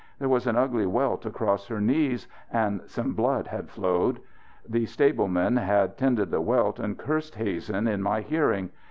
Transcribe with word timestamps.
There 0.17 0.29
was 0.29 0.47
an 0.47 0.55
ugly 0.55 0.87
welt 0.87 1.27
across 1.27 1.67
her 1.67 1.79
knees 1.79 2.27
and 2.51 2.81
some 2.87 3.13
blood 3.13 3.45
had 3.45 3.69
flowed. 3.69 4.19
The 4.67 4.87
stablemen 4.87 5.57
had 5.57 5.95
tended 5.95 6.31
the 6.31 6.41
welt, 6.41 6.79
and 6.79 6.97
cursed 6.97 7.35
Hazen 7.35 7.87
in 7.87 8.01
my 8.01 8.21
hearing. 8.21 8.71